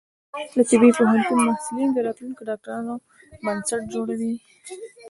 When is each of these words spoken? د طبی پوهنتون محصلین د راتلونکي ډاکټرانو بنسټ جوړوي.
د 0.55 0.57
طبی 0.69 0.89
پوهنتون 0.97 1.37
محصلین 1.47 1.89
د 1.93 1.97
راتلونکي 2.07 2.43
ډاکټرانو 2.49 2.93
بنسټ 3.43 3.81
جوړوي. 3.93 4.33